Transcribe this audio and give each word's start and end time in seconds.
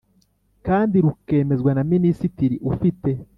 kandi 0.67 0.95
rukemezwa 1.05 1.71
na 1.77 1.83
Minisitiri 1.91 2.55
ufite 2.71 3.11